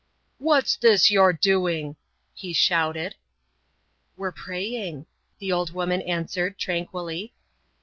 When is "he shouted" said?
2.33-3.13